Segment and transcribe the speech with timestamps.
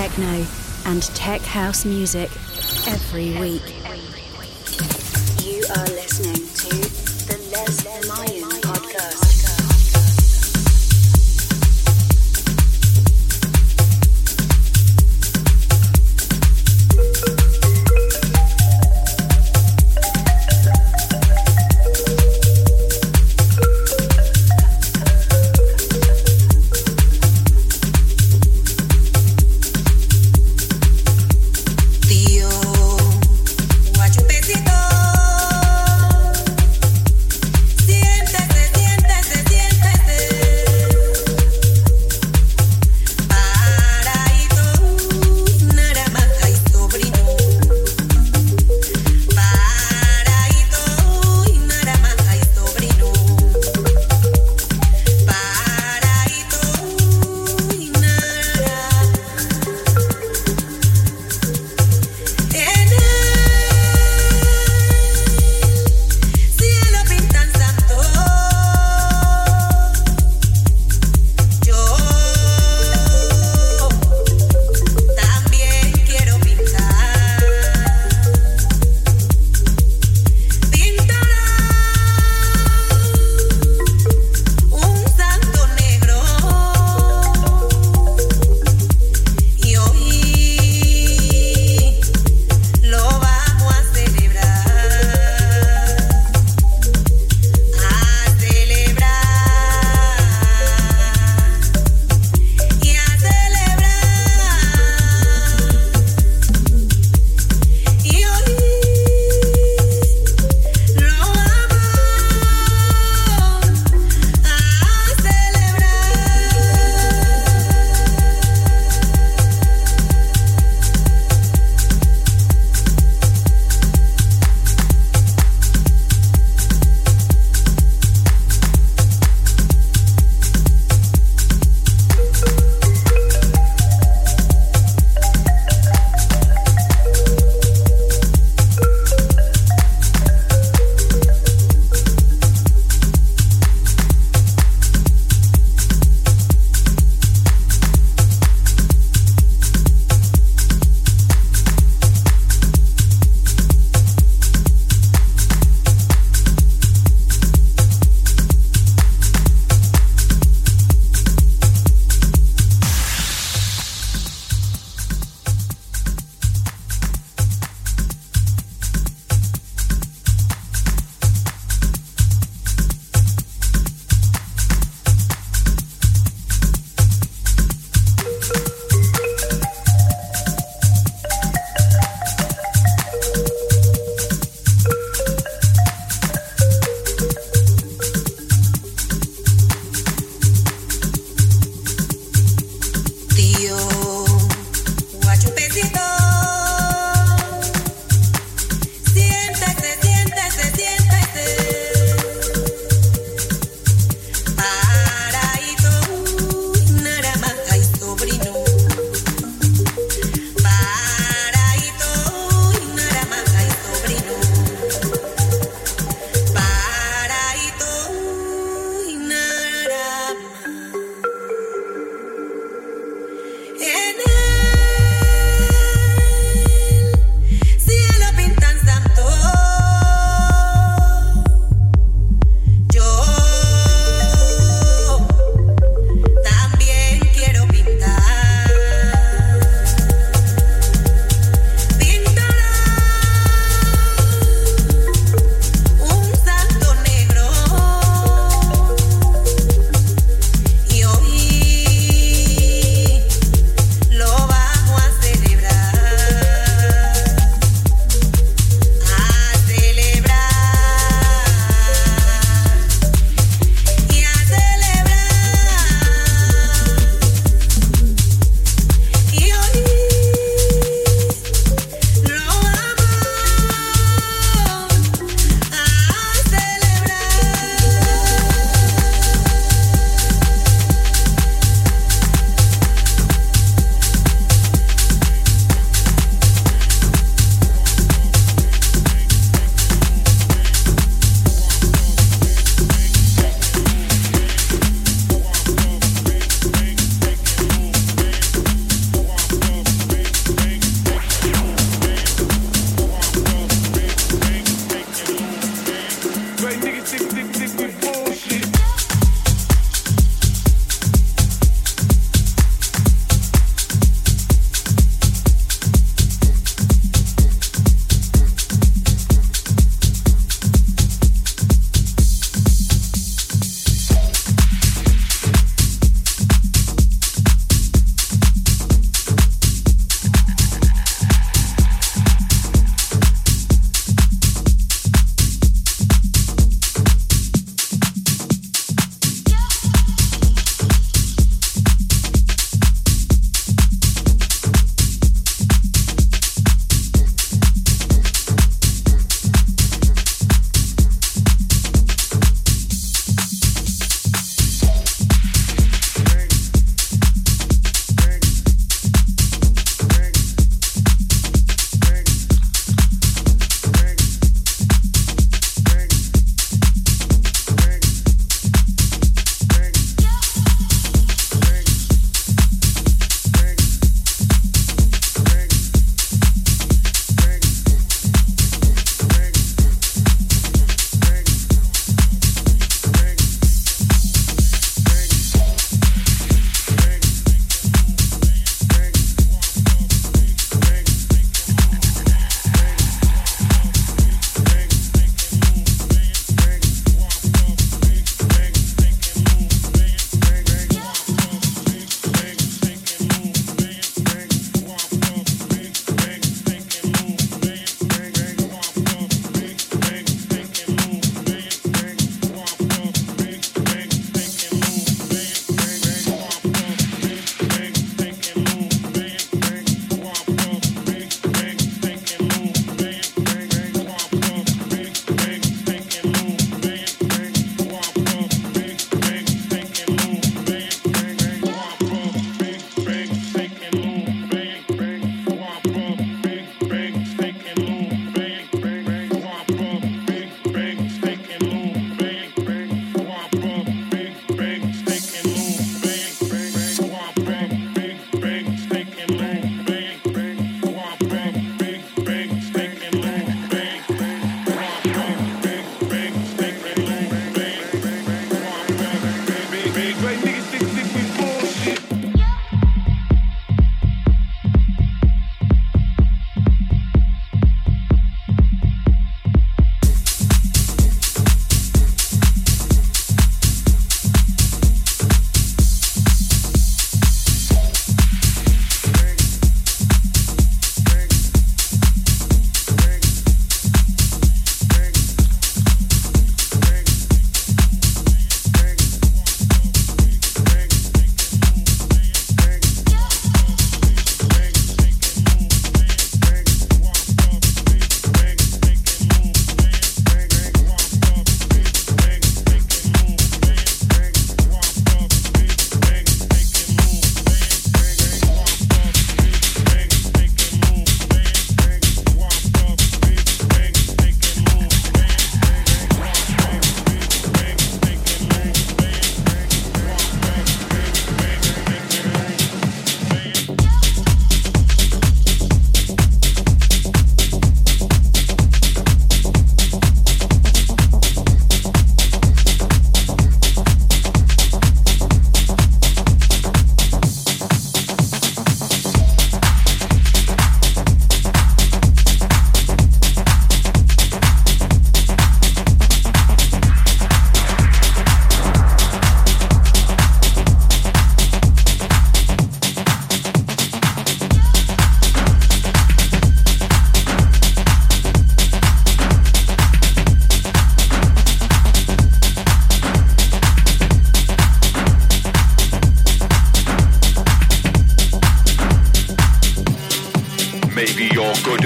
[0.00, 0.46] techno
[0.86, 2.30] and tech house music
[2.88, 3.79] every week.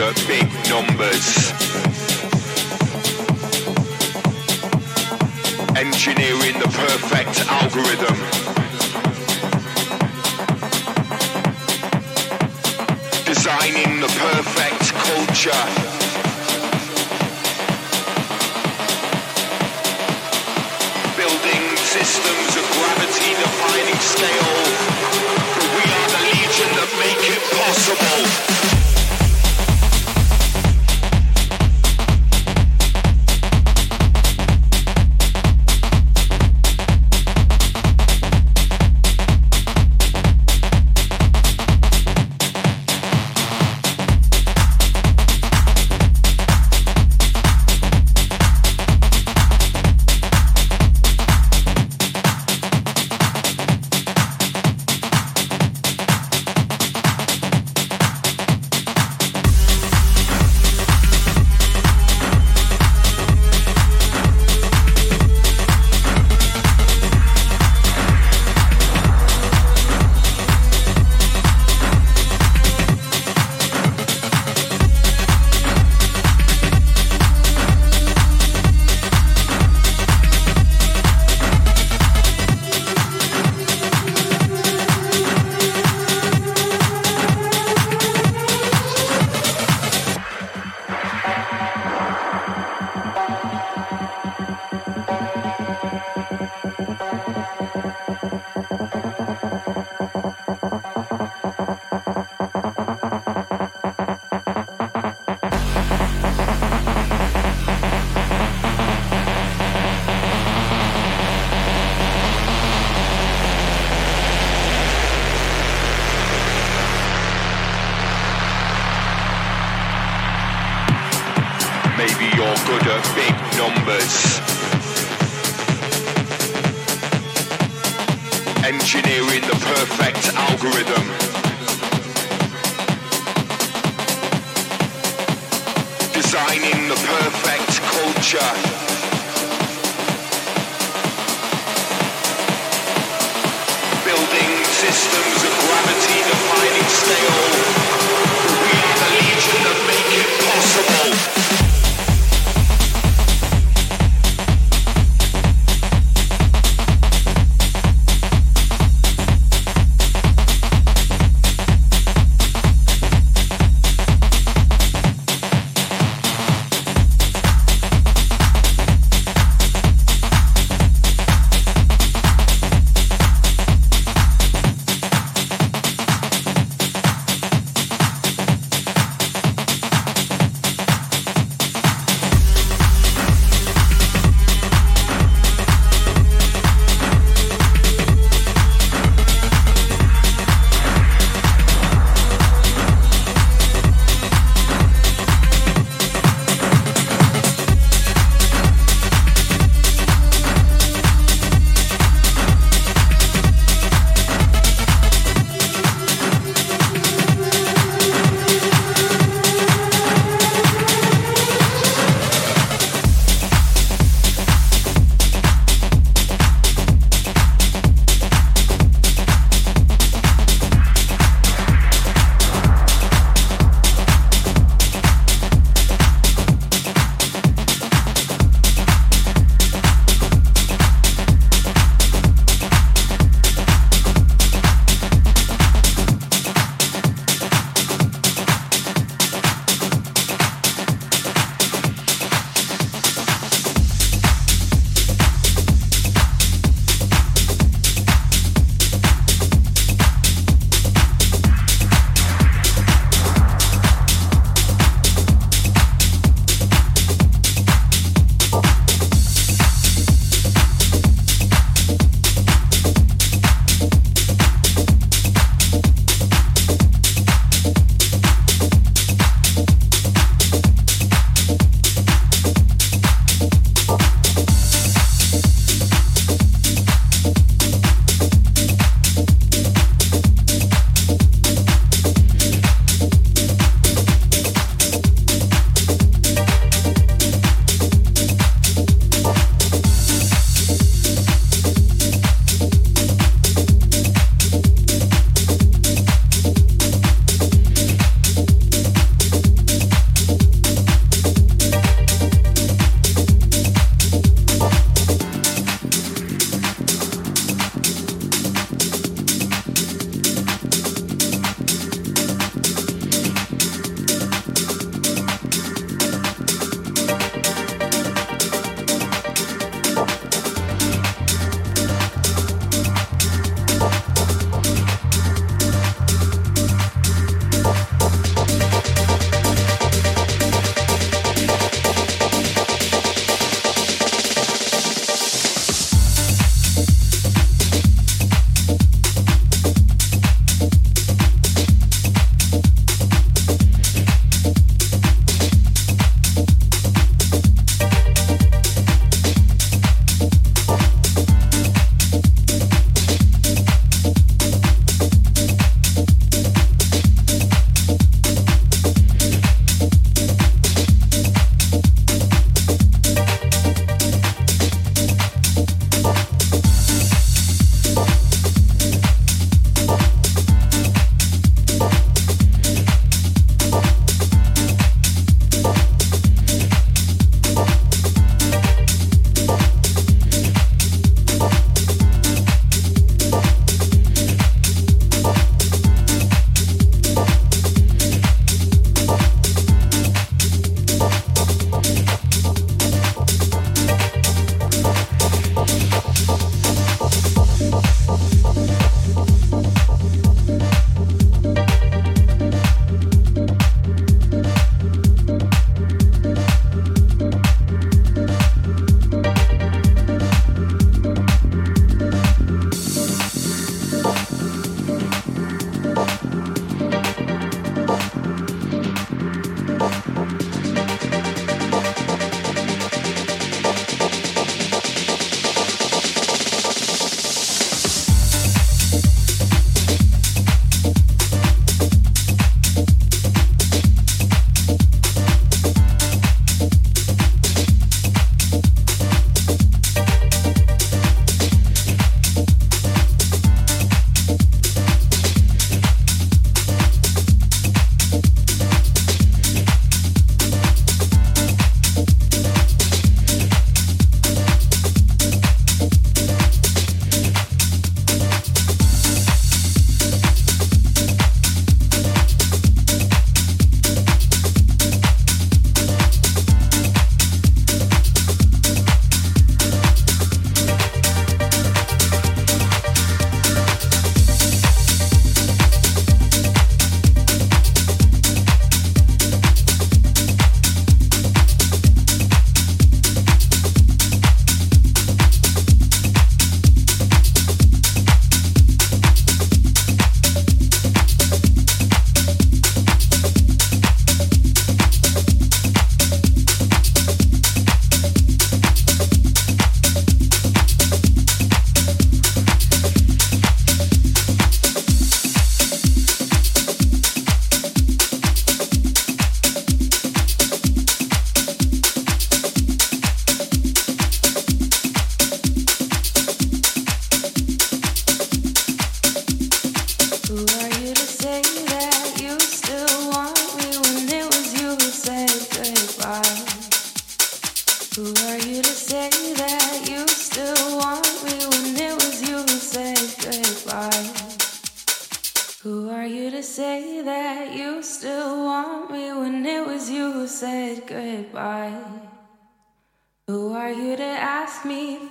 [0.06, 1.50] At big numbers.
[5.76, 8.16] Engineering the perfect algorithm.
[13.24, 15.83] Designing the perfect culture.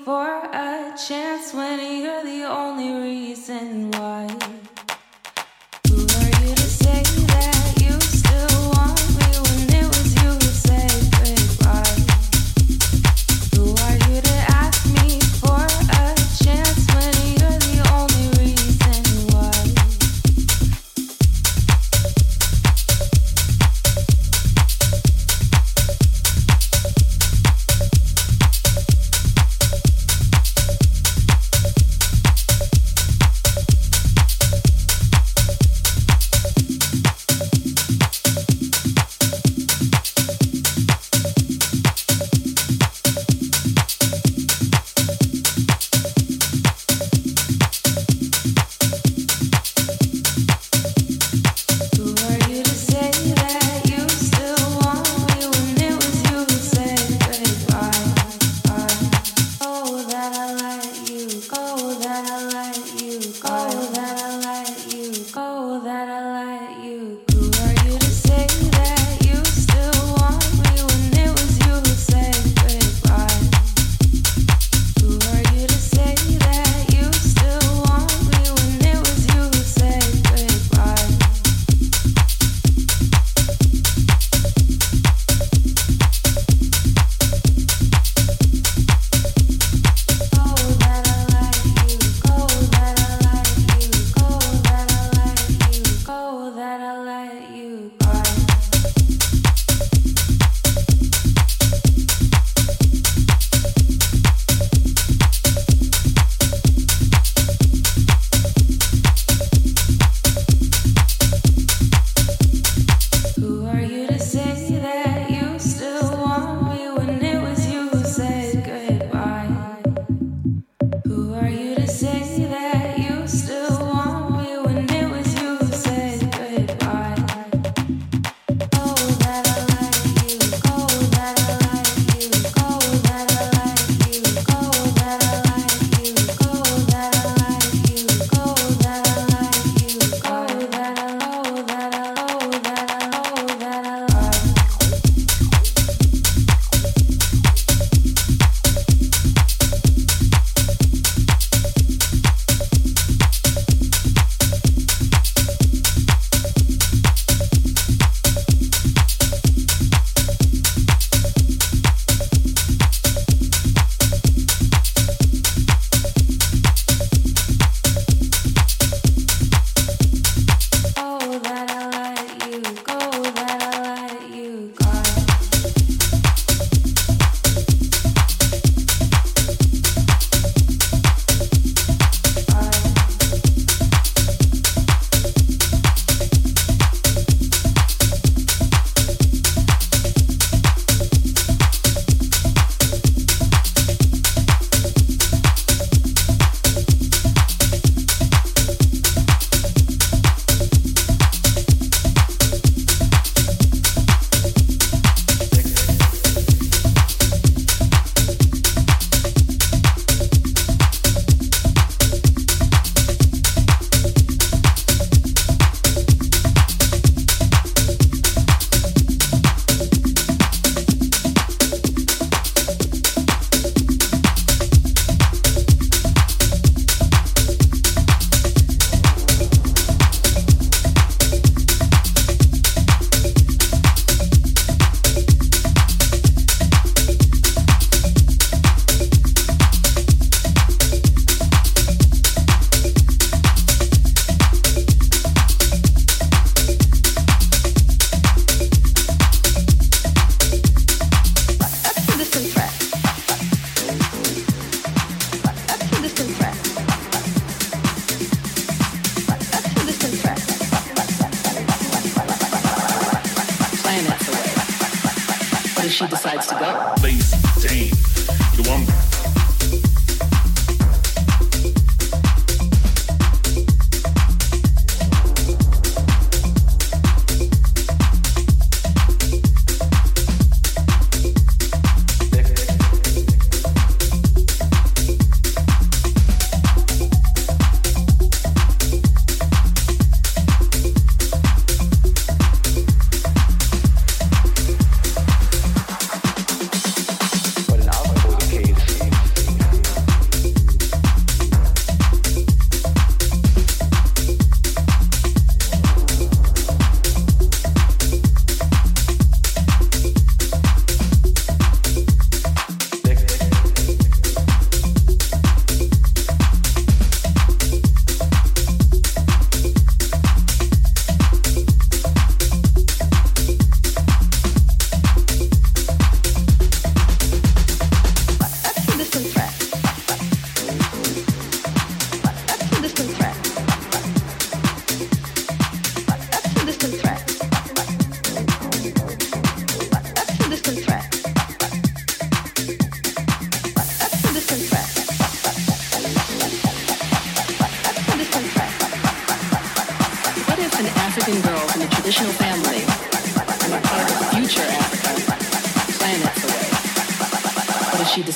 [0.05, 4.52] for a chance when you're the only reason why.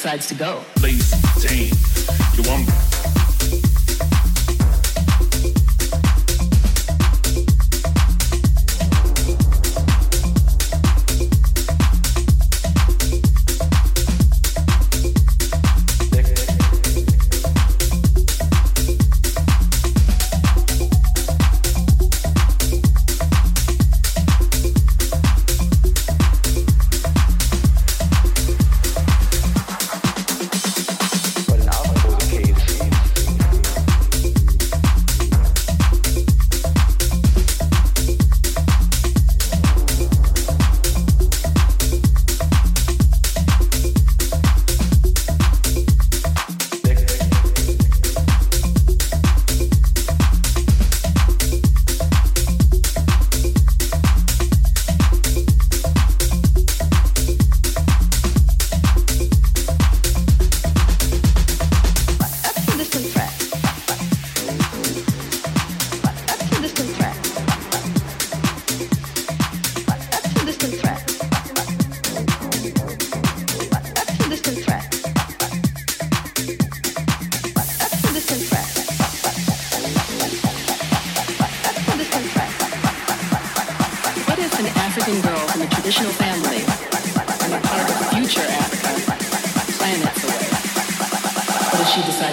[0.07, 0.63] Decides to go?
[2.37, 2.96] You want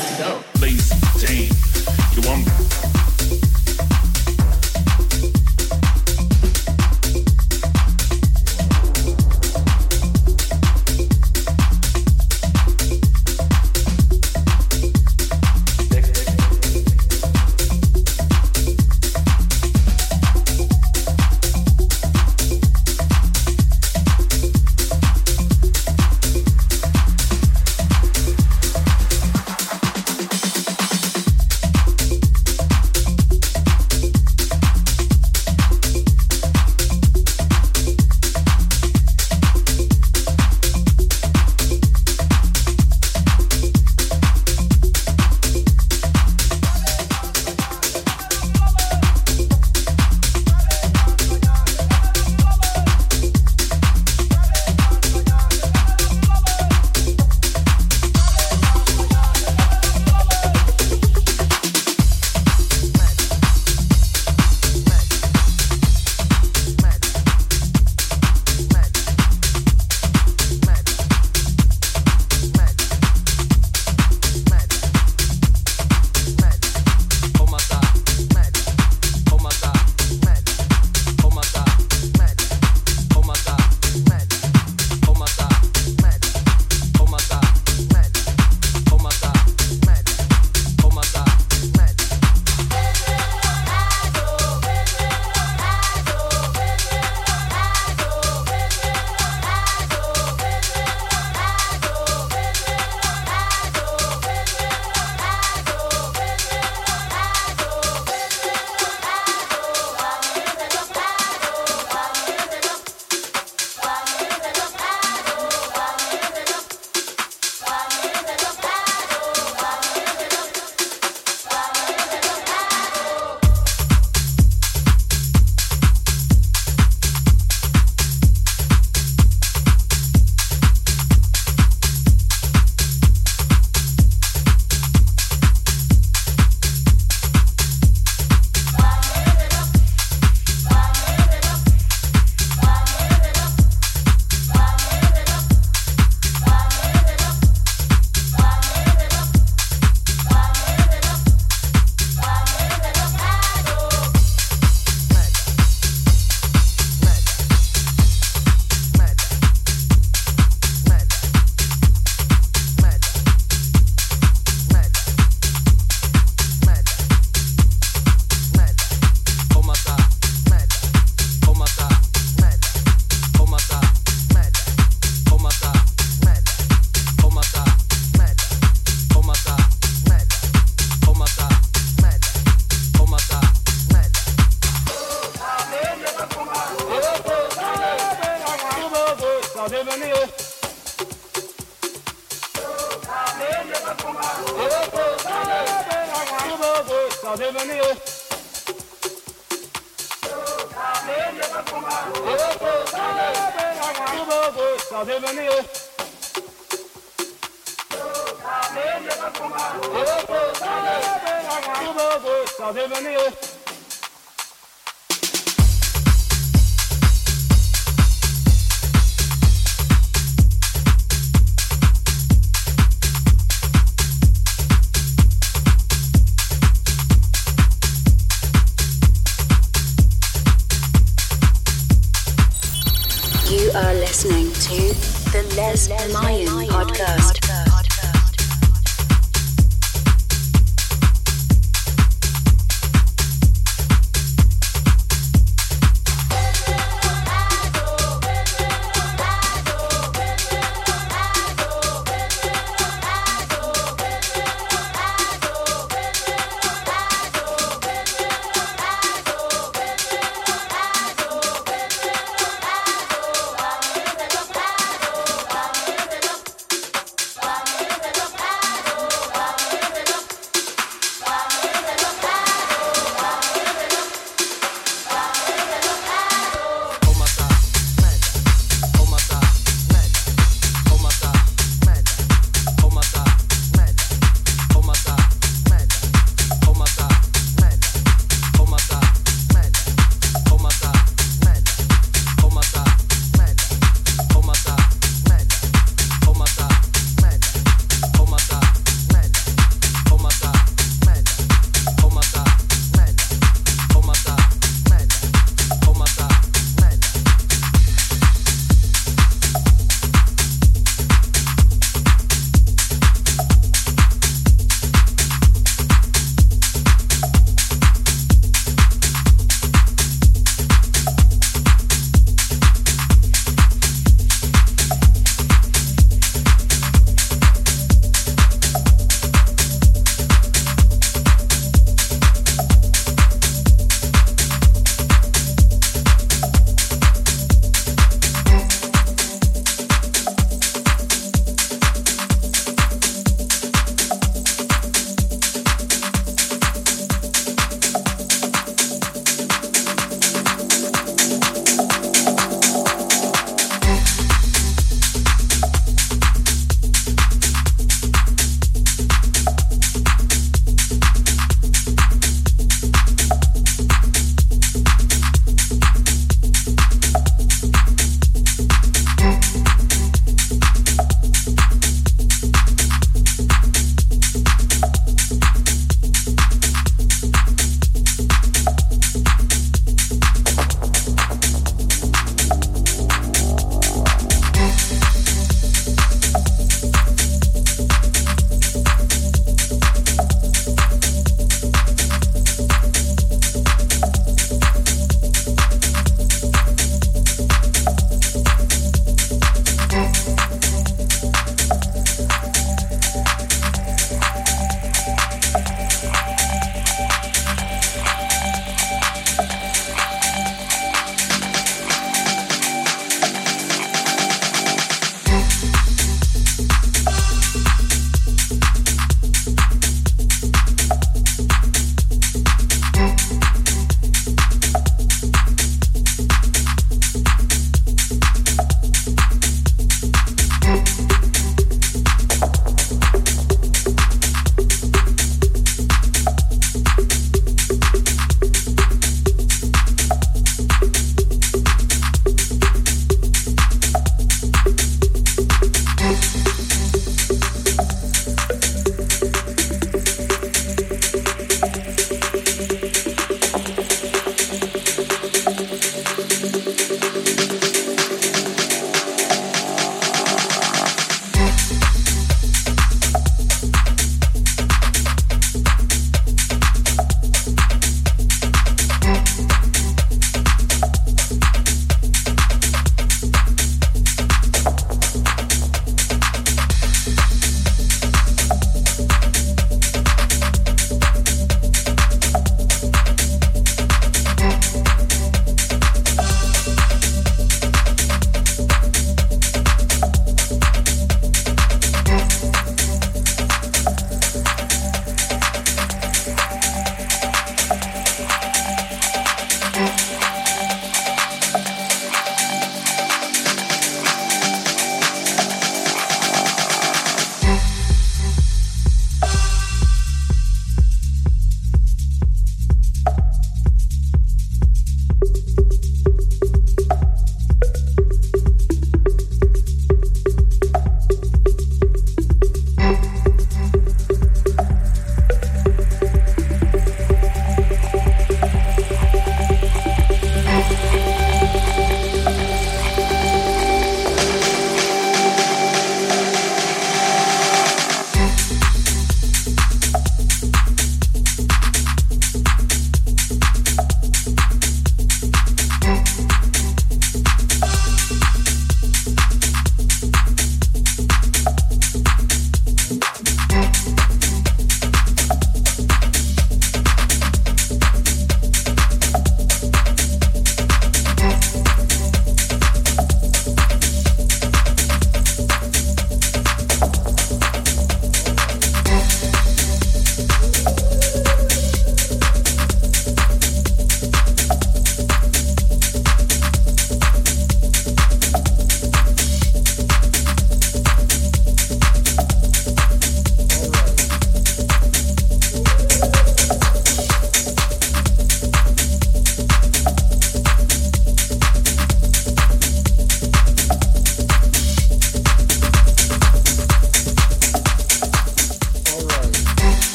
[0.00, 0.42] place to go.
[0.54, 1.50] Place, Jane,
[2.14, 2.69] you want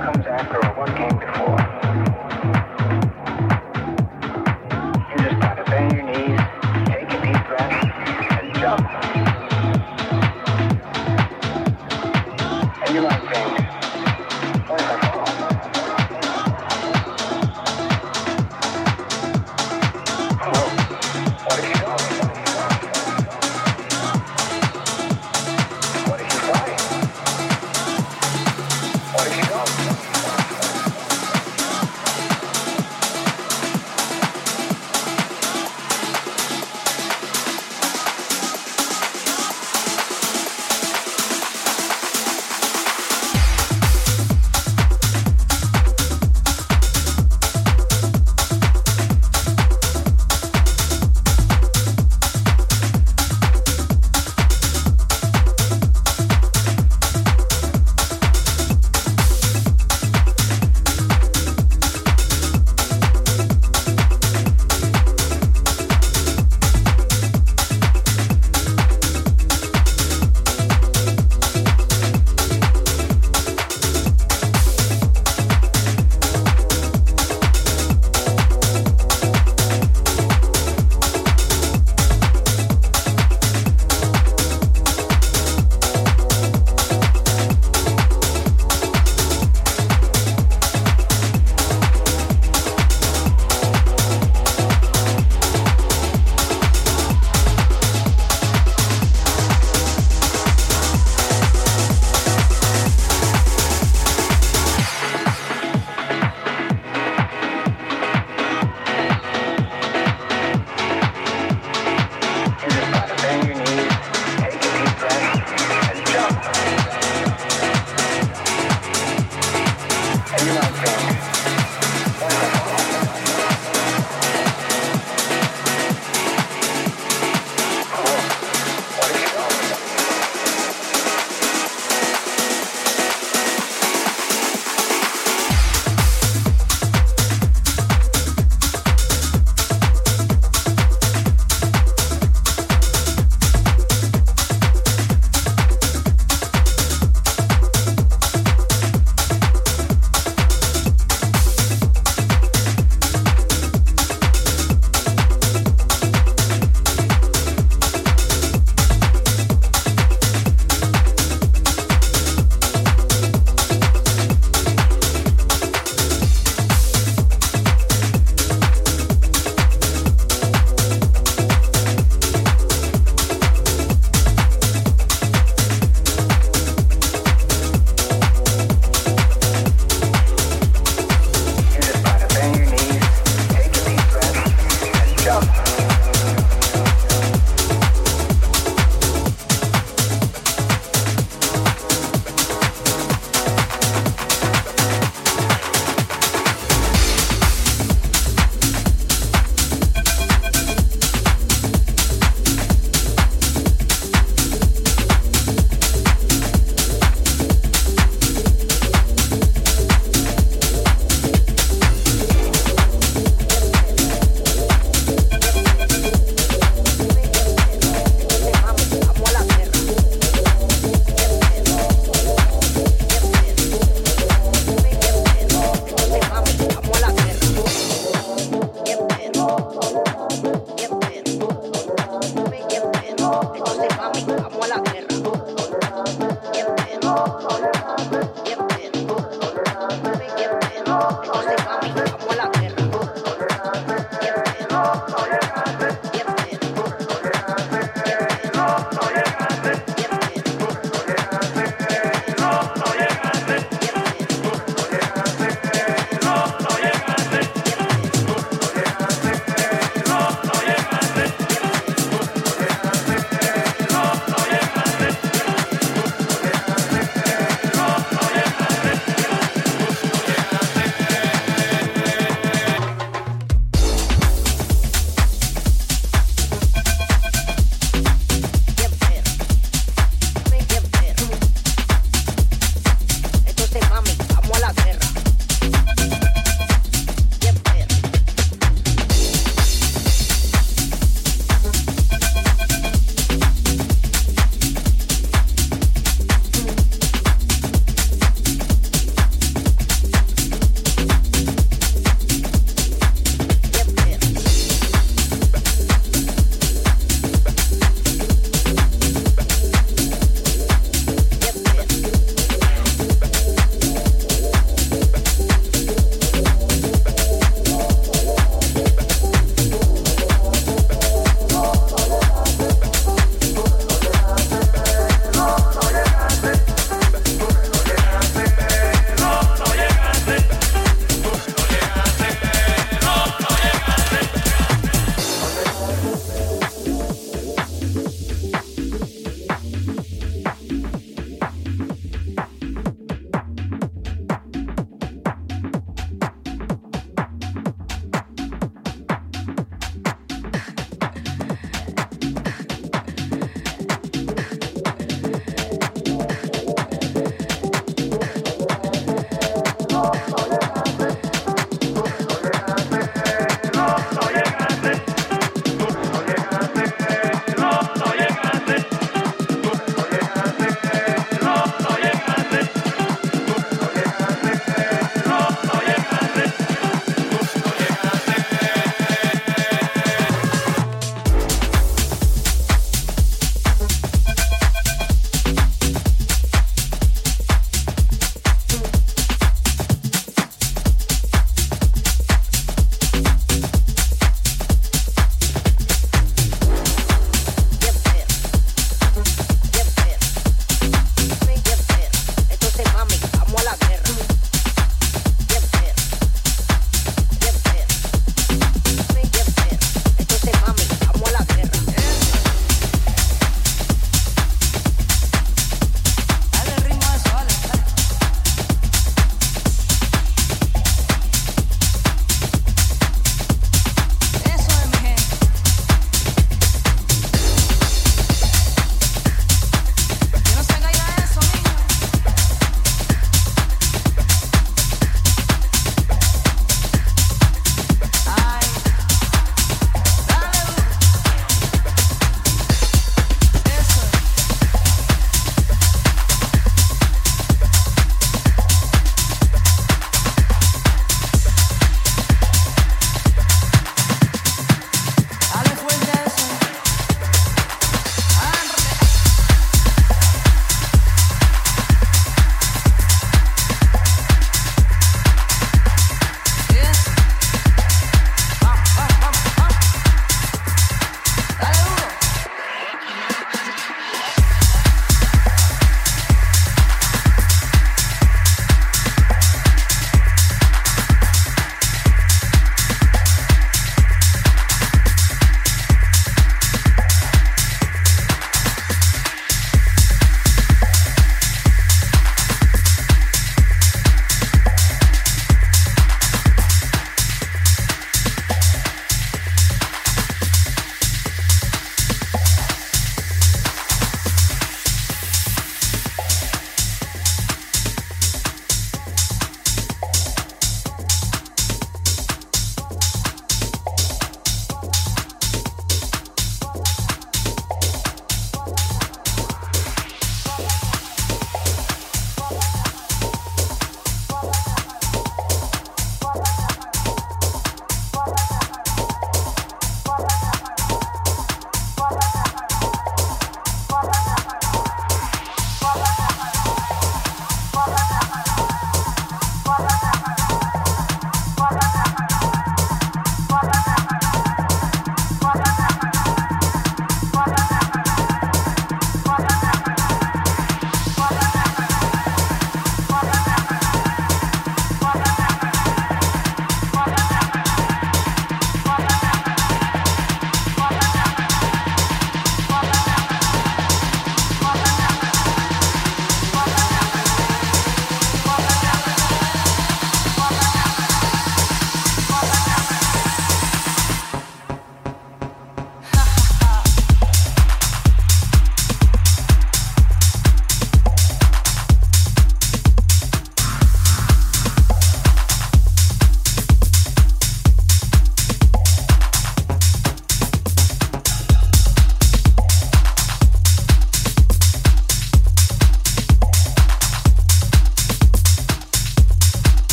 [0.00, 0.71] comes after all.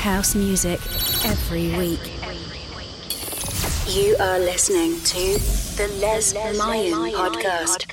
[0.00, 0.80] House music
[1.26, 2.00] every week.
[3.86, 5.38] You are listening to
[5.76, 7.84] the Les Mayan podcast.